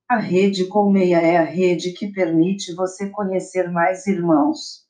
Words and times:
A 0.08 0.16
rede 0.16 0.66
Colmeia 0.66 1.18
é 1.18 1.36
a 1.36 1.44
rede 1.44 1.92
que 1.92 2.10
permite 2.10 2.74
você 2.74 3.10
conhecer 3.10 3.70
mais 3.70 4.06
irmãos. 4.06 4.86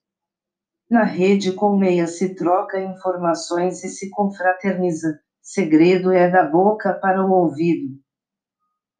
Na 0.88 1.02
rede 1.02 1.52
Colmeia 1.52 2.06
se 2.06 2.36
troca 2.36 2.80
informações 2.80 3.82
e 3.82 3.88
se 3.88 4.08
confraterniza 4.08 5.18
Segredo 5.48 6.10
é 6.10 6.28
da 6.28 6.44
boca 6.44 6.92
para 6.92 7.24
o 7.24 7.30
ouvido. 7.30 7.96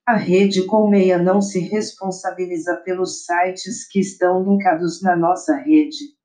A 0.06 0.16
Rede 0.16 0.66
Colmeia 0.66 1.18
não 1.18 1.42
se 1.42 1.60
responsabiliza 1.60 2.78
pelos 2.86 3.26
sites 3.26 3.86
que 3.86 4.00
estão 4.00 4.46
linkados 4.46 5.02
na 5.02 5.14
nossa 5.14 5.58
rede. 5.58 6.16